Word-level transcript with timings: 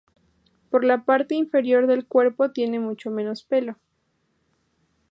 Por 0.71 0.83
la 0.83 1.05
parte 1.05 1.35
inferior 1.35 1.85
del 1.85 2.07
cuerpo 2.07 2.49
tiene 2.49 2.79
mucho 2.79 3.11
menos 3.11 3.43
pelo. 3.43 3.75